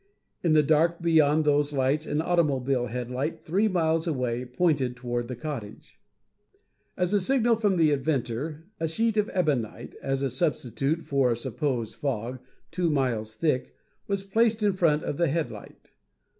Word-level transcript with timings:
In 0.43 0.53
the 0.53 0.63
dark 0.63 1.03
beyond 1.03 1.45
those 1.45 1.73
lights 1.73 2.07
an 2.07 2.23
automobile 2.23 2.87
headlight 2.87 3.45
three 3.45 3.67
miles 3.67 4.07
away 4.07 4.45
pointed 4.45 4.95
toward 4.95 5.27
the 5.27 5.35
cottage. 5.35 5.99
At 6.97 7.13
a 7.13 7.19
signal 7.21 7.55
from 7.57 7.77
the 7.77 7.91
inventor 7.91 8.65
a 8.79 8.87
sheet 8.87 9.15
of 9.15 9.29
ebonite, 9.31 9.93
as 10.01 10.23
a 10.23 10.31
substitute 10.31 11.05
for 11.05 11.29
a 11.31 11.37
supposed 11.37 11.93
fog, 11.93 12.39
two 12.71 12.89
miles 12.89 13.35
thick, 13.35 13.75
was 14.07 14.23
placed 14.23 14.63
in 14.63 14.73
front 14.73 15.03
of 15.03 15.17
the 15.17 15.27
headlight. 15.27 15.91